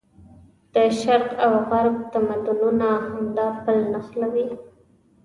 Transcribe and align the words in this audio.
د 0.73 0.75
شرق 1.01 1.29
او 1.45 1.53
غرب 1.69 1.95
تمدونونه 2.13 2.87
همدا 3.11 3.47
پل 3.63 3.77
نښلوي. 3.93 4.47